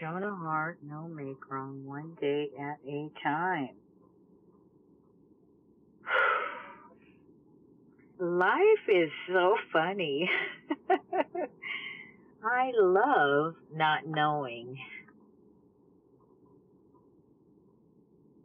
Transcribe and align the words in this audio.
Jonah 0.00 0.34
Hart, 0.34 0.78
no 0.82 1.06
make 1.08 1.50
wrong, 1.50 1.84
one 1.84 2.16
day 2.20 2.48
at 2.58 2.78
a 2.88 3.10
time. 3.22 3.76
Life 8.18 8.88
is 8.88 9.10
so 9.28 9.56
funny. 9.72 10.28
I 12.44 12.72
love 12.74 13.54
not 13.72 14.06
knowing. 14.06 14.76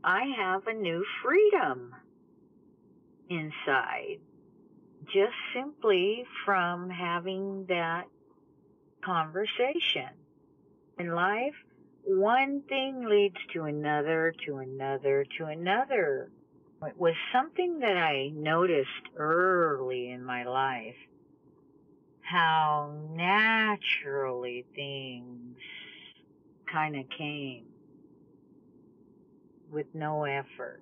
I 0.04 0.23
have 0.38 0.68
a 0.68 0.73
new 0.73 1.04
freedom 1.23 1.95
inside 3.30 4.20
just 5.05 5.34
simply 5.55 6.25
from 6.45 6.89
having 6.89 7.66
that 7.68 8.04
conversation. 9.06 10.10
In 10.98 11.14
life, 11.14 11.55
one 12.04 12.62
thing 12.68 13.05
leads 13.05 13.38
to 13.54 13.64
another, 13.64 14.34
to 14.46 14.58
another, 14.58 15.26
to 15.38 15.46
another. 15.46 16.30
It 16.86 16.98
was 16.98 17.16
something 17.32 17.80
that 17.80 17.98
I 17.98 18.30
noticed 18.34 18.90
early 19.16 20.10
in 20.12 20.24
my 20.24 20.44
life. 20.44 20.96
How 22.22 22.94
naturally 23.12 24.66
things 24.76 25.58
kind 26.72 26.96
of 26.96 27.05
came 27.18 27.66
with 29.72 29.88
no 29.94 30.24
effort. 30.26 30.82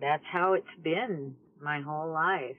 That's 0.00 0.24
how 0.30 0.54
it's 0.54 0.66
been 0.82 1.36
my 1.60 1.80
whole 1.80 2.10
life. 2.10 2.56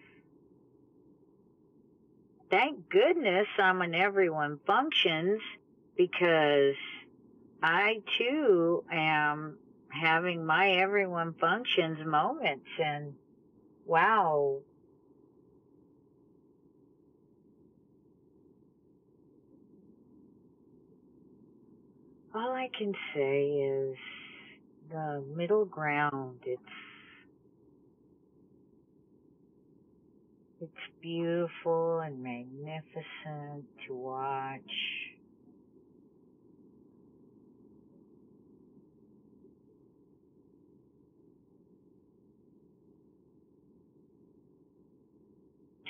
Thank 2.51 2.89
goodness 2.89 3.47
I'm 3.57 3.81
an 3.81 3.95
everyone 3.95 4.59
functions 4.67 5.39
because 5.95 6.75
I 7.63 8.01
too 8.17 8.83
am 8.91 9.57
having 9.87 10.45
my 10.45 10.71
everyone 10.71 11.33
functions 11.39 12.05
moments 12.05 12.67
and 12.77 13.13
wow. 13.85 14.57
All 22.35 22.51
I 22.51 22.69
can 22.77 22.93
say 23.15 23.45
is 23.47 23.97
the 24.91 25.23
middle 25.35 25.63
ground. 25.63 26.39
It's 26.45 26.61
it's 30.61 30.71
beautiful 31.01 32.01
and 32.01 32.21
magnificent 32.21 33.65
to 33.87 33.95
watch. 33.95 34.61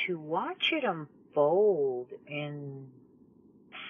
To 0.08 0.17
watch 0.17 0.72
it 0.72 0.83
unfold 0.85 2.08
in 2.28 2.88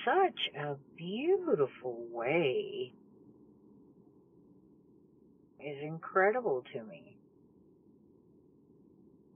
such 0.03 0.49
a 0.59 0.75
beautiful 0.97 2.07
way 2.11 2.91
is 5.59 5.77
incredible 5.83 6.63
to 6.73 6.83
me. 6.83 7.10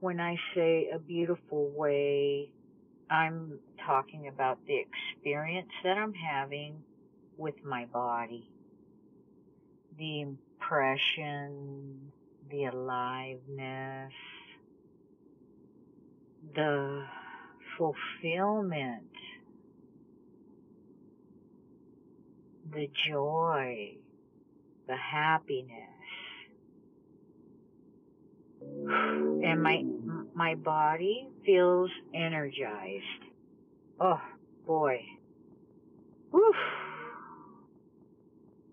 When 0.00 0.20
I 0.20 0.36
say 0.54 0.90
a 0.94 0.98
beautiful 0.98 1.70
way, 1.74 2.50
I'm 3.10 3.58
talking 3.86 4.28
about 4.28 4.58
the 4.66 4.76
experience 4.76 5.70
that 5.84 5.96
I'm 5.96 6.12
having 6.12 6.82
with 7.38 7.54
my 7.64 7.86
body. 7.86 8.50
The 9.98 10.20
impression, 10.20 12.12
the 12.50 12.64
aliveness, 12.66 14.12
the 16.54 17.04
fulfillment, 17.78 19.10
the 22.72 22.90
joy, 23.08 23.94
the 24.86 24.96
happiness 24.96 25.95
and 28.88 29.62
my 29.62 29.82
my 30.34 30.54
body 30.54 31.28
feels 31.44 31.90
energized. 32.14 33.04
Oh 34.00 34.20
boy. 34.66 35.00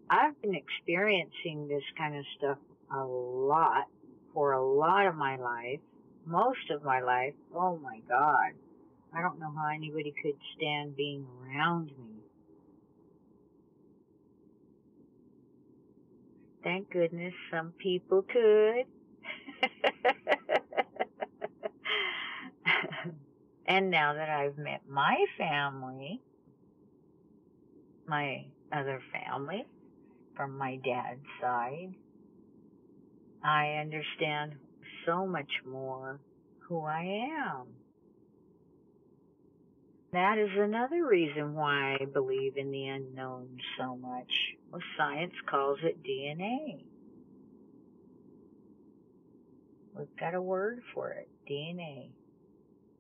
I've 0.10 0.40
been 0.42 0.54
experiencing 0.54 1.68
this 1.68 1.84
kind 1.98 2.16
of 2.16 2.26
stuff 2.38 2.58
a 2.94 3.04
lot 3.04 3.86
for 4.34 4.52
a 4.54 4.64
lot 4.64 5.08
of 5.08 5.16
my 5.16 5.38
life, 5.38 5.80
most 6.26 6.70
of 6.70 6.84
my 6.84 7.02
life. 7.02 7.34
Oh 7.56 7.78
my 7.78 8.00
god. 8.08 8.52
I 9.16 9.22
don't 9.22 9.40
know 9.40 9.52
how 9.56 9.70
anybody 9.74 10.14
could 10.22 10.38
stand 10.56 10.96
being 10.96 11.26
around 11.42 11.88
me. 11.88 12.14
Thank 16.64 16.92
goodness 16.92 17.34
some 17.52 17.74
people 17.78 18.24
could. 18.24 18.86
and 23.66 23.90
now 23.90 24.14
that 24.14 24.30
I've 24.30 24.58
met 24.58 24.82
my 24.88 25.26
family, 25.38 26.22
my 28.08 28.46
other 28.72 29.02
family 29.12 29.66
from 30.36 30.58
my 30.58 30.78
dad's 30.78 31.26
side, 31.42 31.94
I 33.44 33.74
understand 33.74 34.54
so 35.06 35.28
much 35.28 35.52
more 35.66 36.20
who 36.60 36.82
I 36.82 37.28
am. 37.38 37.68
That 40.14 40.38
is 40.38 40.52
another 40.56 41.06
reason 41.06 41.56
why 41.56 41.98
I 42.00 42.06
believe 42.06 42.56
in 42.56 42.72
the 42.72 42.86
unknown 42.86 43.58
so 43.80 43.96
much. 43.96 44.32
Well, 44.72 44.82
science 44.96 45.34
calls 45.50 45.80
it 45.84 46.04
DNA. 46.04 46.84
We've 49.96 50.16
got 50.20 50.34
a 50.34 50.42
word 50.42 50.82
for 50.94 51.12
it, 51.12 51.28
DNA. 51.50 52.10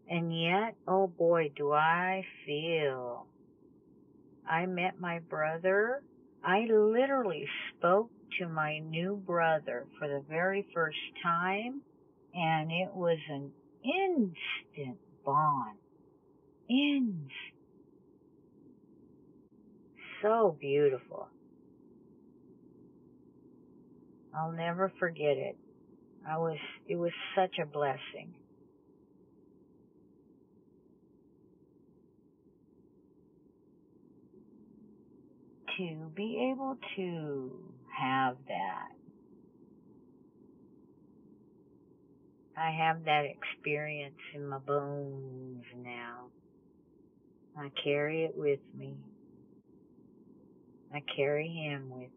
And 0.09 0.39
yet, 0.39 0.75
oh 0.87 1.07
boy, 1.07 1.51
do 1.55 1.71
I 1.71 2.25
feel. 2.45 3.25
I 4.47 4.65
met 4.65 4.99
my 4.99 5.19
brother. 5.19 6.03
I 6.43 6.65
literally 6.69 7.47
spoke 7.71 8.11
to 8.39 8.47
my 8.47 8.79
new 8.79 9.15
brother 9.15 9.85
for 9.97 10.07
the 10.07 10.23
very 10.29 10.67
first 10.73 10.97
time, 11.23 11.81
and 12.33 12.71
it 12.71 12.93
was 12.93 13.17
an 13.29 13.51
instant 13.83 14.97
bond. 15.25 15.77
Instant. 16.69 17.31
So 20.21 20.55
beautiful. 20.59 21.27
I'll 24.35 24.51
never 24.51 24.91
forget 24.99 25.37
it. 25.37 25.57
I 26.29 26.37
was, 26.37 26.57
it 26.87 26.95
was 26.95 27.11
such 27.35 27.57
a 27.61 27.65
blessing. 27.65 28.33
To 35.77 36.11
be 36.15 36.51
able 36.53 36.77
to 36.97 37.51
have 37.99 38.37
that. 38.47 38.89
I 42.57 42.71
have 42.71 43.05
that 43.05 43.25
experience 43.25 44.19
in 44.35 44.47
my 44.47 44.59
bones 44.59 45.63
now. 45.83 46.27
I 47.57 47.69
carry 47.83 48.25
it 48.25 48.33
with 48.37 48.59
me. 48.77 48.95
I 50.93 51.01
carry 51.15 51.47
him 51.47 51.89
with 51.89 52.09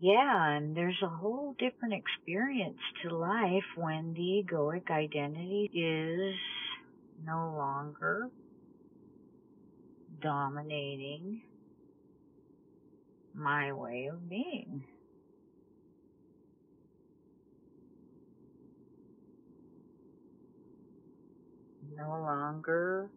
yeah, 0.00 0.50
and 0.50 0.76
there's 0.76 1.00
a 1.02 1.08
whole 1.08 1.54
different 1.58 1.94
experience 1.94 2.78
to 3.02 3.16
life 3.16 3.64
when 3.76 4.12
the 4.14 4.44
egoic 4.44 4.90
identity 4.90 5.70
is 5.72 6.36
no 7.24 7.54
longer 7.56 8.28
dominating 10.20 11.40
my 13.34 13.72
way 13.72 14.08
of 14.12 14.28
being. 14.28 14.84
No 21.96 22.10
longer 22.10 23.08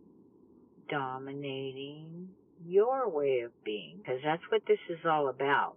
dominating 0.89 2.29
your 2.65 3.09
way 3.09 3.41
of 3.41 3.51
being, 3.63 3.97
because 3.97 4.21
that's 4.23 4.43
what 4.49 4.61
this 4.67 4.79
is 4.89 4.99
all 5.05 5.27
about. 5.29 5.75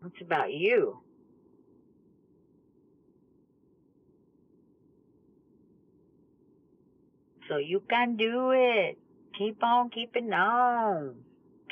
What's 0.00 0.20
about 0.20 0.52
you? 0.52 1.00
So 7.48 7.56
you 7.56 7.82
can 7.88 8.16
do 8.16 8.50
it. 8.52 8.98
Keep 9.38 9.62
on 9.62 9.90
keeping 9.90 10.32
on. 10.32 11.14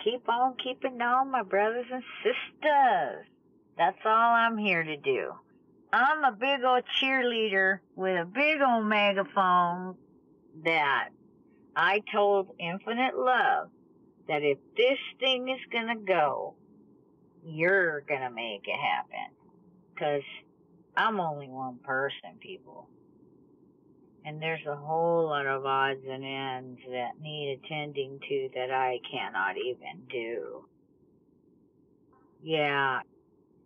Keep 0.03 0.29
on 0.29 0.55
keeping 0.63 1.01
on, 1.03 1.31
my 1.31 1.43
brothers 1.43 1.87
and 1.93 2.03
sisters. 2.23 3.27
That's 3.77 3.99
all 4.05 4.35
I'm 4.35 4.57
here 4.57 4.83
to 4.83 4.97
do. 4.97 5.33
I'm 5.93 6.25
a 6.25 6.33
big 6.33 6.65
old 6.65 6.85
cheerleader 7.01 7.81
with 7.95 8.21
a 8.21 8.25
big 8.25 8.61
old 8.61 8.87
megaphone 8.87 9.97
that 10.65 11.09
I 11.75 12.03
told 12.13 12.55
Infinite 12.59 13.17
Love 13.17 13.69
that 14.29 14.43
if 14.43 14.59
this 14.77 14.99
thing 15.21 15.49
is 15.49 15.61
gonna 15.73 15.97
go, 15.97 16.55
you're 17.47 18.01
gonna 18.03 18.31
make 18.31 18.67
it 18.67 18.79
happen. 18.79 19.31
Cause 19.99 20.23
I'm 20.97 21.21
only 21.21 21.49
one 21.49 21.79
person, 21.85 22.39
people. 22.41 22.89
And 24.25 24.43
there's 24.43 24.67
a 24.67 24.75
whole 24.75 25.27
lot 25.27 25.47
of 25.47 25.65
odds 25.65 26.05
and 26.11 26.25
ends 26.25 26.81
that 26.91 27.21
need 27.23 27.61
attending 27.63 28.19
to 28.29 28.49
that 28.57 28.73
I 28.73 28.99
cannot 29.11 29.57
even 29.57 30.03
do. 30.11 30.65
Yeah, 32.43 33.01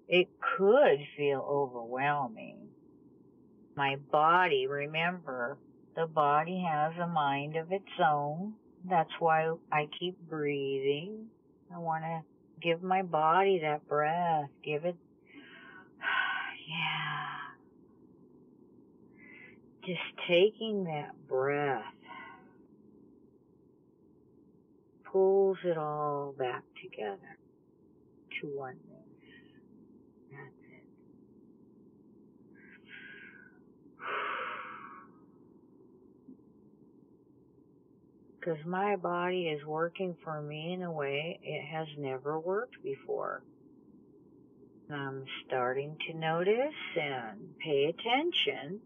it 0.07 0.29
could 0.59 0.99
feel 1.17 1.47
overwhelming. 1.49 2.59
My 3.75 3.97
body, 4.11 4.67
remember, 4.67 5.57
the 5.97 6.07
body 6.07 6.63
has 6.69 6.93
a 7.03 7.07
mind 7.07 7.57
of 7.57 7.73
its 7.73 7.85
own. 8.05 8.55
That's 8.89 9.11
why 9.19 9.55
I 9.73 9.89
keep 9.99 10.19
breathing. 10.29 11.27
I 11.75 11.79
want 11.79 12.05
to 12.05 12.23
give 12.63 12.83
my 12.83 13.03
body 13.03 13.61
that 13.63 13.87
breath. 13.89 14.49
Give 14.65 14.85
it, 14.85 14.97
yeah. 16.69 17.07
Just 19.87 20.29
taking 20.29 20.85
that 20.85 21.13
breath 21.29 21.85
pulls 25.11 25.59
it 25.65 25.77
all 25.77 26.35
back 26.39 26.63
together 26.83 27.39
to 28.41 28.49
oneness. 28.57 28.90
Because 38.41 38.65
my 38.65 38.97
body 38.97 39.49
is 39.49 39.65
working 39.67 40.17
for 40.25 40.41
me 40.41 40.73
in 40.73 40.83
a 40.83 40.91
way 40.91 41.39
it 41.43 41.63
has 41.67 41.87
never 41.99 42.39
worked 42.39 42.83
before. 42.83 43.43
I'm 44.91 45.25
starting 45.47 45.97
to 46.09 46.17
notice 46.17 46.75
and 46.97 47.57
pay 47.59 47.85
attention 47.85 48.81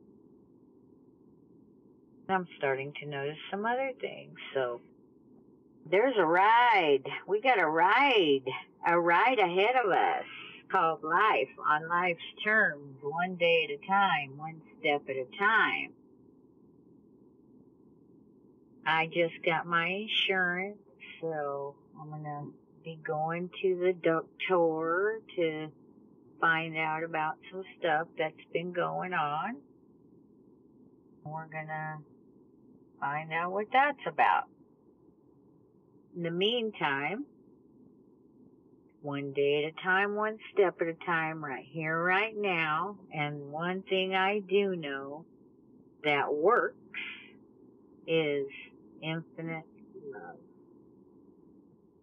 I'm 2.29 2.47
starting 2.57 2.93
to 3.01 3.07
notice 3.07 3.37
some 3.51 3.67
other 3.67 3.93
things. 4.01 4.35
So 4.55 4.81
there's 5.91 6.17
a 6.17 6.25
ride. 6.25 7.05
We 7.27 7.41
got 7.41 7.59
a 7.59 7.67
ride, 7.67 8.45
a 8.87 8.99
ride 8.99 9.39
ahead 9.39 9.77
of 9.85 9.91
us 9.91 10.25
called 10.71 11.05
life 11.05 11.49
on 11.69 11.89
life's 11.89 12.23
terms, 12.43 12.97
one 13.03 13.37
day 13.37 13.69
at 13.69 13.75
a 13.75 13.87
time, 13.87 14.39
one 14.39 14.61
step 14.81 15.03
at 15.09 15.17
a 15.17 15.27
time. 15.39 15.93
I 18.87 19.07
just 19.07 19.35
got 19.45 19.67
my 19.67 19.87
insurance, 19.87 20.79
so 21.21 21.75
I'm 22.01 22.11
gonna 22.11 22.49
be 22.85 22.99
going 23.07 23.51
to 23.63 23.77
the 23.77 23.93
doctor 23.93 25.21
to 25.37 25.69
find 26.41 26.77
out 26.77 27.03
about 27.03 27.37
some 27.51 27.63
stuff 27.79 28.09
that's 28.19 28.35
been 28.53 28.73
going 28.73 29.15
on. 29.15 29.57
We're 31.25 31.47
gonna 31.47 31.99
find 33.01 33.33
out 33.33 33.53
what 33.53 33.67
that's 33.73 34.07
about. 34.07 34.45
In 36.15 36.23
the 36.23 36.31
meantime, 36.31 37.25
one 39.01 39.33
day 39.33 39.65
at 39.65 39.73
a 39.73 39.83
time, 39.83 40.15
one 40.15 40.39
step 40.53 40.81
at 40.81 40.89
a 40.89 40.95
time, 41.05 41.45
right 41.45 41.65
here, 41.65 42.03
right 42.03 42.35
now. 42.37 42.97
And 43.13 43.51
one 43.51 43.83
thing 43.83 44.15
I 44.15 44.41
do 44.41 44.77
know 44.77 45.25
that 46.05 46.33
works 46.33 46.77
is 48.07 48.47
infinite 49.05 49.65
love. 50.13 50.37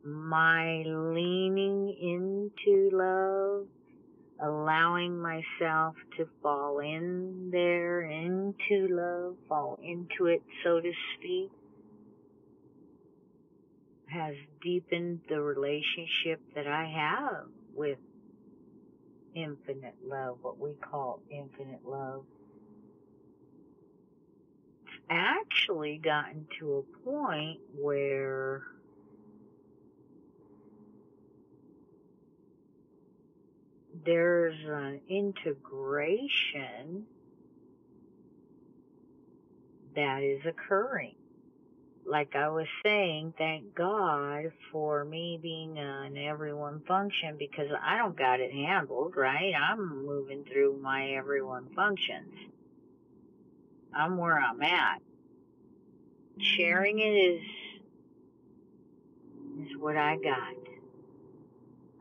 My 0.04 0.84
leaning 0.86 1.96
into 2.00 2.90
love 2.96 3.68
allowing 4.42 5.22
myself 5.22 5.96
to 6.18 6.28
fall 6.42 6.80
in 6.80 7.50
there, 7.52 8.02
into 8.02 8.88
love, 8.90 9.36
fall 9.48 9.80
into 9.84 10.26
it, 10.26 10.42
so 10.64 10.80
to 10.80 10.92
speak, 11.18 11.52
has 14.08 14.36
deepened 14.62 15.20
the 15.30 15.40
relationship 15.40 16.42
that 16.56 16.68
I 16.68 16.86
have 16.86 17.46
with 17.76 18.00
infinite 19.36 19.96
love, 20.04 20.40
what 20.42 20.60
we 20.60 20.74
call 20.82 21.22
infinite 21.30 21.86
love. 21.86 22.24
Actually 25.14 25.98
gotten 25.98 26.48
to 26.58 26.78
a 26.78 27.06
point 27.06 27.60
where 27.78 28.64
there's 34.06 34.56
an 34.66 35.02
integration 35.10 37.06
that 39.96 40.24
is 40.24 40.40
occurring. 40.46 41.16
Like 42.06 42.36
I 42.36 42.50
was 42.50 42.68
saying, 42.84 43.34
thank 43.38 43.76
God 43.76 44.52
for 44.72 45.04
me 45.04 45.38
being 45.42 45.78
an 45.78 46.18
everyone 46.18 46.82
function 46.88 47.36
because 47.38 47.68
I 47.84 47.98
don't 47.98 48.18
got 48.18 48.40
it 48.40 48.54
handled, 48.54 49.18
right? 49.18 49.54
I'm 49.54 50.06
moving 50.06 50.46
through 50.46 50.80
my 50.82 51.12
everyone 51.12 51.68
functions. 51.76 52.51
I'm 53.94 54.18
where 54.18 54.40
I'm 54.40 54.62
at. 54.62 55.02
Sharing 56.40 57.00
it 57.00 57.04
is 57.04 57.42
is 59.62 59.78
what 59.78 59.98
I 59.98 60.16
got. 60.16 60.56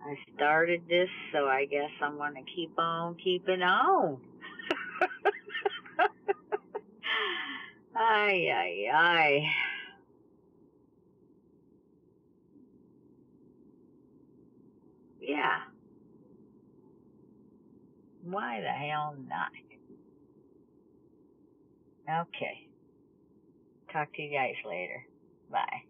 I 0.02 0.16
started 0.34 0.82
this, 0.88 1.08
so 1.32 1.46
I 1.46 1.66
guess 1.66 1.90
I'm 2.00 2.16
going 2.16 2.34
to 2.34 2.42
keep 2.54 2.78
on 2.78 3.16
keeping 3.16 3.62
on. 3.62 4.18
ay, 7.96 8.48
ay, 8.50 8.90
ay. 8.92 9.50
Yeah. 15.20 15.58
Why 18.24 18.60
the 18.60 18.68
hell 18.68 19.16
not? 19.28 19.50
Okay. 22.10 22.68
Talk 23.92 24.12
to 24.14 24.22
you 24.22 24.32
guys 24.32 24.54
later. 24.64 25.04
Bye. 25.50 25.82